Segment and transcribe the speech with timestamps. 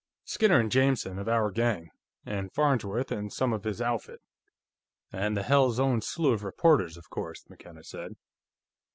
[0.25, 1.91] "Skinner and Jameson, of our gang.
[2.25, 4.19] And Farnsworth, and some of his outfit.
[5.11, 8.15] And the hell's own slew of reporters, of course," McKenna said.